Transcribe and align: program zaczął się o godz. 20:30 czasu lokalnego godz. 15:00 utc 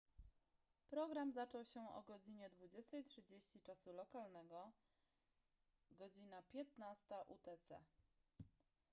program 0.89 1.31
zaczął 1.31 1.65
się 1.65 1.89
o 1.93 2.03
godz. 2.03 2.27
20:30 2.29 3.61
czasu 3.63 3.93
lokalnego 3.93 4.71
godz. 5.91 6.19
15:00 6.53 7.23
utc 7.27 7.79